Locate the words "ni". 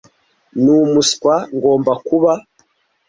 0.61-0.71